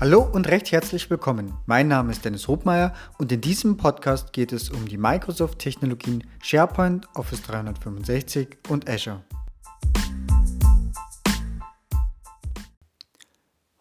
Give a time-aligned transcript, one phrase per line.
[0.00, 1.52] Hallo und recht herzlich willkommen.
[1.66, 7.06] Mein Name ist Dennis Hobmeier und in diesem Podcast geht es um die Microsoft-Technologien SharePoint,
[7.14, 9.22] Office 365 und Azure.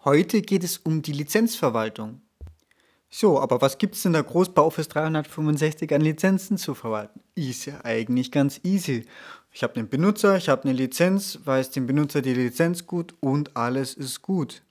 [0.04, 2.20] Heute geht es um die Lizenzverwaltung.
[3.10, 7.21] So, aber was gibt es denn da groß bei Office 365 an Lizenzen zu verwalten?
[7.36, 9.06] Ist ja eigentlich ganz easy.
[9.54, 13.56] Ich habe einen Benutzer, ich habe eine Lizenz, weiß dem Benutzer die Lizenz gut und
[13.56, 14.64] alles ist gut.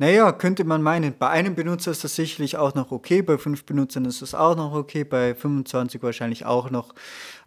[0.00, 3.64] Naja, könnte man meinen, bei einem Benutzer ist das sicherlich auch noch okay, bei fünf
[3.64, 6.94] Benutzern ist es auch noch okay, bei 25 wahrscheinlich auch noch.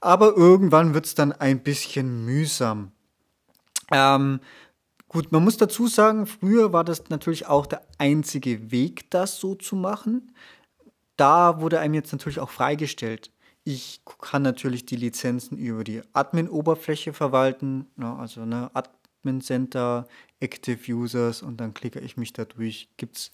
[0.01, 2.91] Aber irgendwann wird es dann ein bisschen mühsam.
[3.89, 4.41] Ähm,
[5.07, 9.55] gut, man muss dazu sagen, früher war das natürlich auch der einzige Weg, das so
[9.55, 10.33] zu machen.
[11.15, 13.31] Da wurde einem jetzt natürlich auch freigestellt.
[13.63, 20.07] Ich kann natürlich die Lizenzen über die Admin-Oberfläche verwalten, ne, also ne, Admin Center,
[20.41, 23.31] Active Users und dann klicke ich mich da durch, gibt es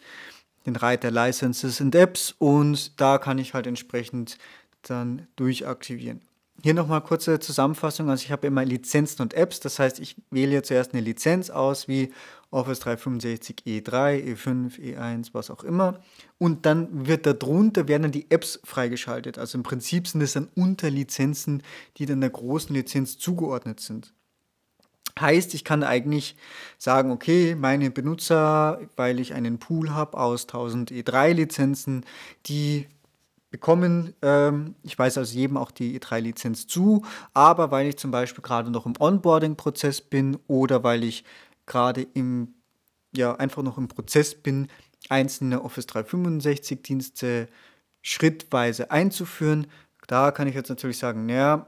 [0.66, 4.38] den Reiter Licenses and Apps und da kann ich halt entsprechend
[4.84, 6.22] dann durchaktivieren.
[6.64, 8.10] Hier nochmal kurze Zusammenfassung.
[8.10, 9.60] Also ich habe immer Lizenzen und Apps.
[9.60, 12.12] Das heißt, ich wähle zuerst eine Lizenz aus, wie
[12.50, 16.00] Office 365 E3, E5, E1, was auch immer.
[16.40, 19.38] Und dann wird darunter werden dann die Apps freigeschaltet.
[19.38, 21.62] Also im Prinzip sind es dann Unterlizenzen,
[21.98, 24.14] die dann der großen Lizenz zugeordnet sind.
[25.20, 26.36] Heißt, ich kann eigentlich
[26.78, 32.06] sagen, okay, meine Benutzer, weil ich einen Pool habe aus 1000 E3-Lizenzen,
[32.46, 32.88] die
[33.50, 38.42] bekommen, ähm, ich weiß also jedem auch die E3-Lizenz zu, aber weil ich zum Beispiel
[38.42, 41.24] gerade noch im Onboarding-Prozess bin oder weil ich
[41.66, 42.56] gerade im,
[43.16, 44.68] ja, einfach noch im Prozess bin,
[45.10, 47.48] einzelne Office 365-Dienste
[48.02, 49.68] schrittweise einzuführen,
[50.08, 51.68] da kann ich jetzt natürlich sagen, naja,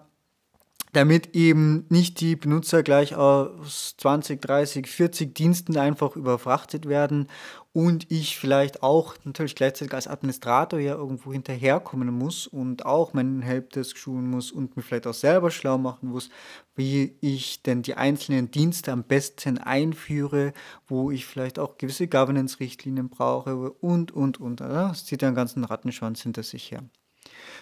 [0.91, 7.27] damit eben nicht die Benutzer gleich aus 20, 30, 40 Diensten einfach überfrachtet werden
[7.71, 13.43] und ich vielleicht auch natürlich gleichzeitig als Administrator ja irgendwo hinterherkommen muss und auch meinen
[13.43, 16.29] Helpdesk schulen muss und mir vielleicht auch selber schlau machen muss,
[16.75, 20.53] wie ich denn die einzelnen Dienste am besten einführe,
[20.87, 24.61] wo ich vielleicht auch gewisse Governance-Richtlinien brauche und, und, und.
[24.61, 26.83] Das zieht ja einen ganzen Rattenschwanz hinter sich her.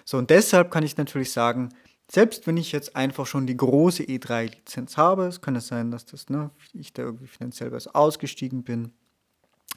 [0.06, 1.74] So, und deshalb kann ich natürlich sagen,
[2.10, 6.06] selbst wenn ich jetzt einfach schon die große E3-Lizenz habe, es kann es sein, dass
[6.06, 8.94] das, ne, ich da irgendwie finanziell was ausgestiegen bin.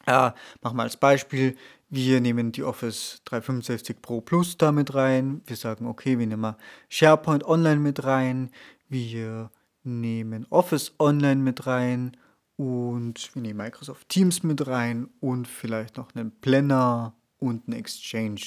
[0.07, 0.31] Äh,
[0.63, 1.57] machen wir als Beispiel,
[1.89, 5.43] wir nehmen die Office 365 Pro Plus da mit rein.
[5.47, 6.57] Wir sagen, okay, wir nehmen mal
[6.89, 8.51] SharePoint Online mit rein.
[8.89, 9.51] Wir
[9.83, 12.17] nehmen Office Online mit rein
[12.57, 18.41] und wir nehmen Microsoft Teams mit rein und vielleicht noch einen Planner und einen Exchange.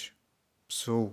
[0.70, 1.12] So.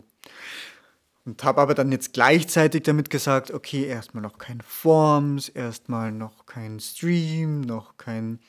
[1.27, 6.47] Und habe aber dann jetzt gleichzeitig damit gesagt, okay, erstmal noch keine Forms, erstmal noch
[6.47, 8.41] kein Stream, noch kein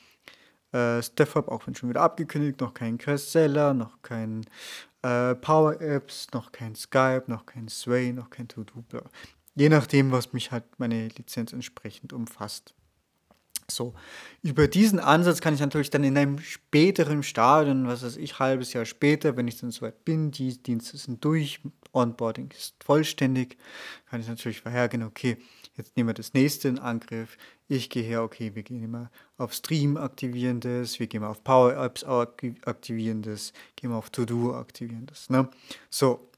[0.72, 4.46] äh, StepHub, auch wenn schon wieder abgekündigt, noch kein Caseller, noch kein
[5.02, 8.82] äh, Power Apps, noch kein Skype, noch kein Sway, noch kein To-Do.
[9.54, 12.74] Je nachdem, was mich halt meine Lizenz entsprechend umfasst.
[13.70, 13.94] So,
[14.42, 18.72] über diesen Ansatz kann ich natürlich dann in einem späteren Stadium, was weiß ich, halbes
[18.72, 21.60] Jahr später, wenn ich dann soweit bin, die Dienste sind durch,
[21.92, 23.56] Onboarding ist vollständig,
[24.08, 25.36] kann ich natürlich vorhergehen, okay,
[25.76, 27.36] jetzt nehmen wir das nächste in Angriff.
[27.68, 31.42] Ich gehe her, okay, wir gehen immer auf Stream aktivieren das, wir gehen mal auf
[31.44, 35.30] Power Apps aktivieren das, gehen wir auf To-Do aktivieren das.
[35.30, 35.48] Ne?
[35.90, 36.28] So,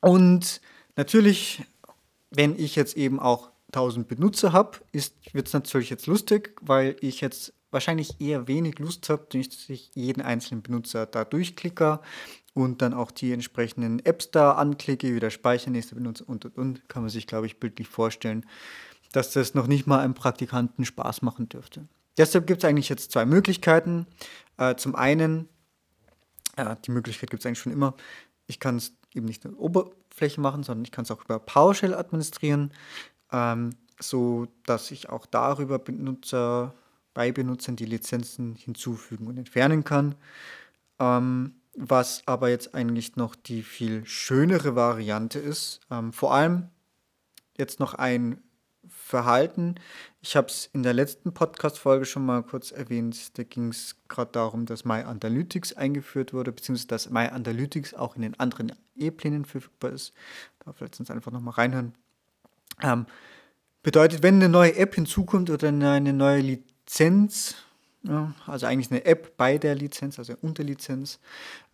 [0.00, 0.60] und
[0.96, 1.64] natürlich,
[2.30, 7.20] wenn ich jetzt eben auch 1000 Benutzer habe, wird es natürlich jetzt lustig, weil ich
[7.20, 12.00] jetzt wahrscheinlich eher wenig Lust habe, dass ich jeden einzelnen Benutzer da durchklicke
[12.54, 16.88] und dann auch die entsprechenden Apps da anklicke, wieder speichern, nächste Benutzer und und und,
[16.88, 18.46] kann man sich, glaube ich, bildlich vorstellen,
[19.12, 21.86] dass das noch nicht mal einem Praktikanten Spaß machen dürfte.
[22.16, 24.06] Deshalb gibt es eigentlich jetzt zwei Möglichkeiten.
[24.56, 25.48] Äh, zum einen,
[26.56, 27.94] äh, die Möglichkeit gibt es eigentlich schon immer,
[28.46, 31.94] ich kann es eben nicht der Oberfläche machen, sondern ich kann es auch über PowerShell
[31.94, 32.72] administrieren
[33.34, 33.70] ähm,
[34.00, 36.74] so dass ich auch darüber Benutzer,
[37.12, 40.14] bei Benutzern die Lizenzen hinzufügen und entfernen kann.
[40.98, 45.80] Ähm, was aber jetzt eigentlich noch die viel schönere Variante ist.
[45.90, 46.68] Ähm, vor allem
[47.56, 48.42] jetzt noch ein
[48.88, 49.76] Verhalten.
[50.20, 53.36] Ich habe es in der letzten Podcast-Folge schon mal kurz erwähnt.
[53.38, 58.38] Da ging es gerade darum, dass MyAnalytics eingeführt wurde, beziehungsweise dass MyAnalytics auch in den
[58.38, 60.12] anderen E-Plänen verfügbar ist.
[60.64, 61.94] Da vielleicht uns einfach nochmal reinhören.
[62.82, 63.06] Ähm,
[63.82, 67.56] bedeutet, wenn eine neue App hinzukommt oder eine neue Lizenz,
[68.46, 71.20] also eigentlich eine App bei der Lizenz, also Unterlizenz,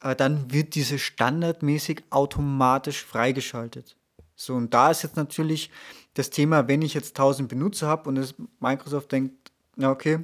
[0.02, 3.96] äh, dann wird diese standardmäßig automatisch freigeschaltet.
[4.36, 5.70] So, und da ist jetzt natürlich
[6.14, 10.20] das Thema, wenn ich jetzt 1000 Benutzer habe und Microsoft denkt, na okay,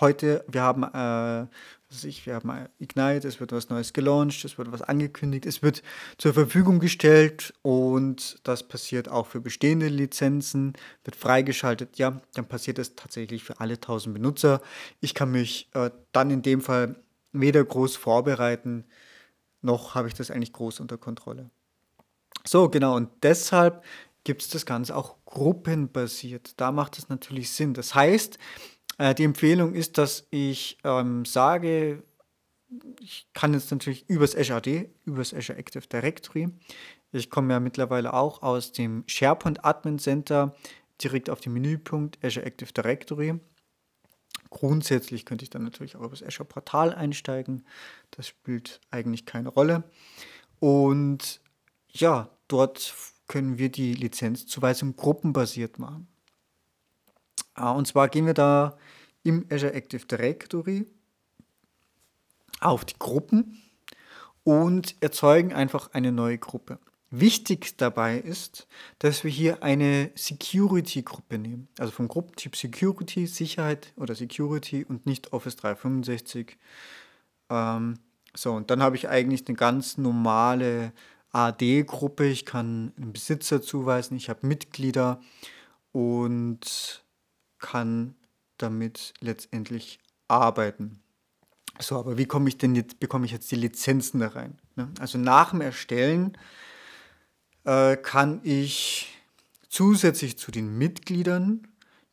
[0.00, 1.46] heute, wir haben, äh,
[1.92, 5.62] was ich, wir haben Ignite, es wird was Neues gelauncht, es wird was angekündigt, es
[5.62, 5.82] wird
[6.18, 10.74] zur Verfügung gestellt und das passiert auch für bestehende Lizenzen,
[11.04, 11.98] wird freigeschaltet.
[11.98, 14.60] Ja, dann passiert es tatsächlich für alle 1000 Benutzer.
[15.00, 16.96] Ich kann mich äh, dann in dem Fall
[17.32, 18.84] weder groß vorbereiten,
[19.60, 21.50] noch habe ich das eigentlich groß unter Kontrolle.
[22.44, 23.84] So, genau, und deshalb
[24.24, 26.60] gibt es das Ganze auch gruppenbasiert.
[26.60, 27.74] Da macht es natürlich Sinn.
[27.74, 28.38] Das heißt,
[28.98, 32.02] äh, die Empfehlung ist, dass ich ähm, sage,
[33.00, 36.48] ich kann jetzt natürlich übers Azure AD, übers Azure Active Directory.
[37.12, 40.54] Ich komme ja mittlerweile auch aus dem SharePoint Admin Center
[41.02, 43.38] direkt auf den Menüpunkt Azure Active Directory.
[44.50, 47.66] Grundsätzlich könnte ich dann natürlich auch übers Azure Portal einsteigen.
[48.10, 49.84] Das spielt eigentlich keine Rolle.
[50.60, 51.40] Und
[51.88, 52.94] ja, dort
[53.28, 56.06] können wir die Lizenzzuweisung gruppenbasiert machen.
[57.54, 58.76] Ah, und zwar gehen wir da
[59.22, 60.86] im Azure Active Directory
[62.60, 63.62] auf die Gruppen
[64.44, 66.78] und erzeugen einfach eine neue Gruppe.
[67.10, 68.66] Wichtig dabei ist,
[68.98, 71.68] dass wir hier eine Security-Gruppe nehmen.
[71.78, 76.56] Also vom Gruppentyp Security, Sicherheit oder Security und nicht Office 365.
[77.50, 77.98] Ähm,
[78.34, 80.94] so, und dann habe ich eigentlich eine ganz normale
[81.32, 82.26] AD-Gruppe.
[82.26, 85.20] Ich kann einen Besitzer zuweisen, ich habe Mitglieder
[85.92, 87.02] und
[87.62, 88.14] kann
[88.58, 89.98] damit letztendlich
[90.28, 91.00] arbeiten.
[91.80, 94.58] So, aber wie komme ich denn jetzt, bekomme ich jetzt die Lizenzen da rein?
[94.76, 94.92] Ne?
[95.00, 96.36] Also nach dem Erstellen
[97.64, 99.08] äh, kann ich
[99.70, 101.66] zusätzlich zu den Mitgliedern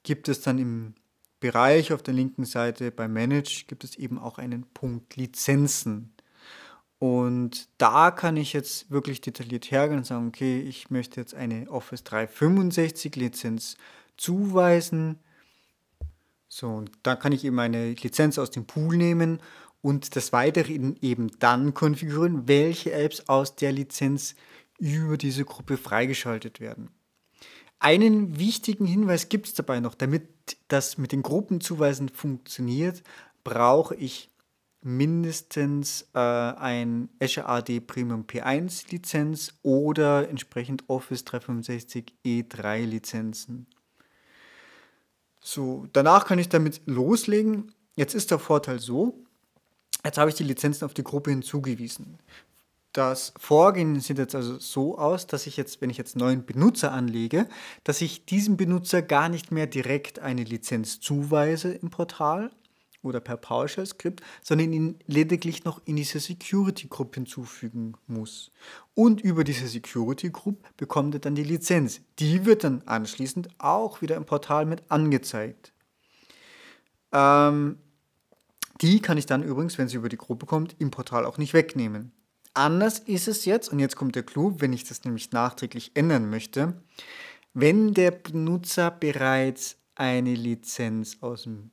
[0.04, 0.94] gibt es dann im
[1.42, 6.14] Bereich auf der linken Seite bei Manage gibt es eben auch einen Punkt Lizenzen.
[7.00, 11.70] Und da kann ich jetzt wirklich detailliert hergehen und sagen, okay, ich möchte jetzt eine
[11.70, 13.78] Office 365 Lizenz
[14.18, 15.20] zuweisen
[16.50, 19.40] so, und da kann ich eben eine Lizenz aus dem Pool nehmen
[19.82, 24.36] und das weitere eben dann konfigurieren, welche Apps aus der Lizenz
[24.80, 26.90] über diese Gruppe freigeschaltet werden.
[27.78, 30.24] Einen wichtigen Hinweis gibt es dabei noch, damit
[30.68, 33.04] das mit den Gruppenzuweisen funktioniert,
[33.44, 34.30] brauche ich
[34.82, 43.68] mindestens äh, ein Azure AD Premium P1 Lizenz oder entsprechend Office 365 E3 Lizenzen.
[45.40, 47.74] So, danach kann ich damit loslegen.
[47.96, 49.24] Jetzt ist der Vorteil so,
[50.04, 52.20] jetzt habe ich die Lizenzen auf die Gruppe hinzugewiesen.
[52.94, 56.92] Das Vorgehen sieht jetzt also so aus, dass ich jetzt, wenn ich jetzt neuen Benutzer
[56.92, 57.48] anlege,
[57.84, 62.52] dass ich diesem Benutzer gar nicht mehr direkt eine Lizenz zuweise im Portal,
[63.02, 68.52] oder per PowerShell-Skript, sondern ihn lediglich noch in diese Security-Group hinzufügen muss.
[68.94, 72.02] Und über diese Security-Group bekommt er dann die Lizenz.
[72.20, 75.74] Die wird dann anschließend auch wieder im Portal mit angezeigt.
[77.12, 77.78] Ähm,
[78.82, 81.54] die kann ich dann übrigens, wenn sie über die Gruppe kommt, im Portal auch nicht
[81.54, 82.12] wegnehmen.
[82.54, 86.30] Anders ist es jetzt, und jetzt kommt der Clou, wenn ich das nämlich nachträglich ändern
[86.30, 86.82] möchte,
[87.54, 91.72] wenn der Benutzer bereits eine Lizenz aus dem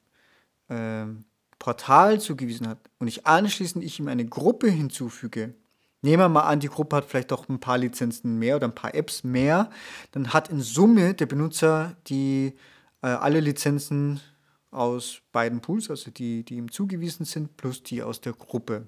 [0.68, 1.24] ähm,
[1.58, 5.54] Portal zugewiesen hat und ich anschließend ich ihm eine Gruppe hinzufüge,
[6.02, 8.74] nehmen wir mal an, die Gruppe hat vielleicht doch ein paar Lizenzen mehr oder ein
[8.74, 9.70] paar Apps mehr,
[10.12, 12.54] dann hat in Summe der Benutzer die
[13.02, 14.20] äh, alle Lizenzen
[14.70, 18.87] aus beiden Pools, also die, die ihm zugewiesen sind, plus die aus der Gruppe.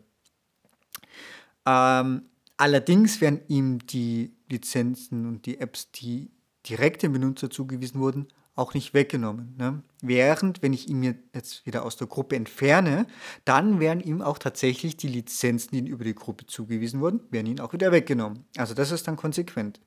[1.67, 2.23] Ähm,
[2.57, 6.31] allerdings werden ihm die Lizenzen und die Apps, die
[6.69, 9.55] direkt dem Benutzer zugewiesen wurden, auch nicht weggenommen.
[9.57, 9.83] Ne?
[10.03, 13.07] Während, wenn ich ihn mir jetzt wieder aus der Gruppe entferne,
[13.45, 17.47] dann werden ihm auch tatsächlich die Lizenzen, die ihm über die Gruppe zugewiesen wurden, werden
[17.47, 18.45] ihn auch wieder weggenommen.
[18.57, 19.81] Also das ist dann konsequent.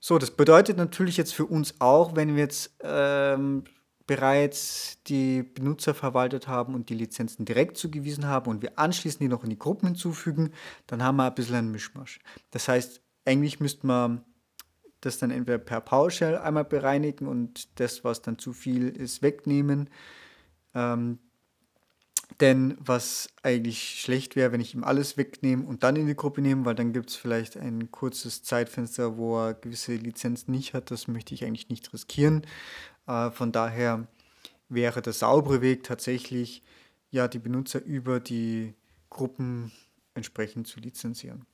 [0.00, 3.64] So, das bedeutet natürlich jetzt für uns auch, wenn wir jetzt ähm,
[4.06, 9.28] bereits die Benutzer verwaltet haben und die Lizenzen direkt zugewiesen haben und wir anschließend die
[9.28, 10.52] noch in die Gruppen hinzufügen,
[10.86, 12.18] dann haben wir ein bisschen einen Mischmasch.
[12.50, 14.24] Das heißt, eigentlich müsste man
[15.02, 19.90] das dann entweder per PowerShell einmal bereinigen und das, was dann zu viel ist, wegnehmen.
[20.74, 21.18] Ähm,
[22.40, 26.40] denn was eigentlich schlecht wäre, wenn ich ihm alles wegnehme und dann in die Gruppe
[26.40, 30.90] nehme, weil dann gibt es vielleicht ein kurzes Zeitfenster, wo er gewisse Lizenzen nicht hat.
[30.90, 32.46] Das möchte ich eigentlich nicht riskieren.
[33.06, 34.06] Äh, von daher
[34.68, 36.62] wäre der saubere Weg tatsächlich,
[37.10, 38.74] ja, die Benutzer über die
[39.10, 39.72] Gruppen
[40.14, 41.44] entsprechend zu lizenzieren.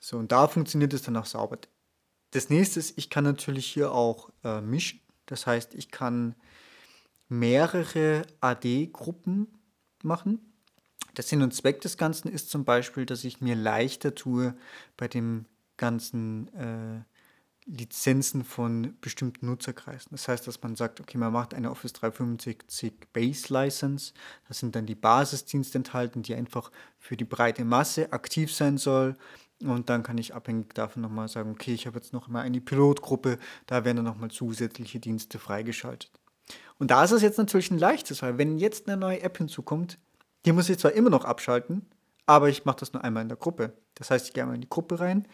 [0.00, 1.58] So, und da funktioniert es dann auch sauber.
[2.30, 5.00] Das nächste ist, ich kann natürlich hier auch äh, mischen.
[5.26, 6.34] Das heißt, ich kann
[7.28, 9.48] mehrere AD-Gruppen
[10.02, 10.40] machen.
[11.16, 14.54] Der Sinn und Zweck des Ganzen ist zum Beispiel, dass ich mir leichter tue,
[14.96, 17.02] bei dem ganzen äh,
[17.66, 20.08] Lizenzen von bestimmten Nutzerkreisen.
[20.12, 24.14] Das heißt, dass man sagt, okay, man macht eine Office 365 Base License.
[24.48, 29.16] Da sind dann die Basisdienste enthalten, die einfach für die breite Masse aktiv sein soll.
[29.62, 32.60] Und dann kann ich abhängig davon nochmal sagen, okay, ich habe jetzt noch mal eine
[32.60, 36.12] Pilotgruppe, da werden dann nochmal zusätzliche Dienste freigeschaltet.
[36.78, 39.98] Und da ist es jetzt natürlich ein leichtes, weil wenn jetzt eine neue App hinzukommt,
[40.46, 41.86] die muss ich zwar immer noch abschalten,
[42.26, 43.72] aber ich mache das nur einmal in der Gruppe.
[43.96, 45.26] Das heißt, ich gehe einmal in die Gruppe rein,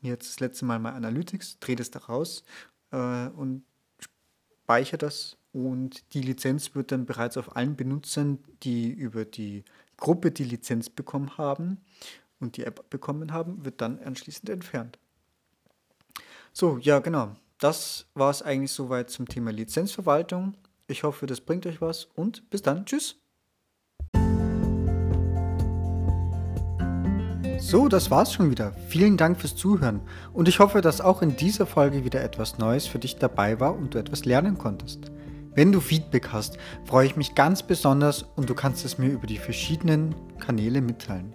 [0.00, 2.44] jetzt das letzte Mal mal Analytics, drehe das da raus
[2.92, 3.64] äh, und
[3.98, 9.64] speichere das und die Lizenz wird dann bereits auf allen Benutzern, die über die
[9.98, 11.78] Gruppe die Lizenz bekommen haben
[12.40, 14.98] und die App bekommen haben, wird dann anschließend entfernt.
[16.52, 17.36] So, ja genau.
[17.58, 20.56] Das war es eigentlich soweit zum Thema Lizenzverwaltung.
[20.86, 22.86] Ich hoffe, das bringt euch was und bis dann.
[22.86, 23.16] Tschüss.
[27.58, 28.72] So, das war's schon wieder.
[28.88, 30.00] Vielen Dank fürs Zuhören
[30.32, 33.76] und ich hoffe, dass auch in dieser Folge wieder etwas Neues für dich dabei war
[33.76, 35.12] und du etwas lernen konntest.
[35.54, 36.56] Wenn du Feedback hast,
[36.86, 41.34] freue ich mich ganz besonders und du kannst es mir über die verschiedenen Kanäle mitteilen.